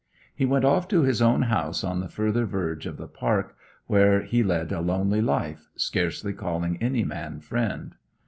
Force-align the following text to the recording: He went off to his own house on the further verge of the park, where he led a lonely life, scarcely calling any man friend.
He 0.33 0.45
went 0.47 0.65
off 0.65 0.87
to 0.87 1.03
his 1.03 1.21
own 1.21 1.43
house 1.43 1.83
on 1.83 1.99
the 1.99 2.09
further 2.09 2.43
verge 2.47 2.87
of 2.87 2.97
the 2.97 3.07
park, 3.07 3.55
where 3.85 4.23
he 4.23 4.41
led 4.41 4.71
a 4.71 4.81
lonely 4.81 5.21
life, 5.21 5.69
scarcely 5.75 6.33
calling 6.33 6.77
any 6.81 7.03
man 7.03 7.39
friend. 7.39 7.93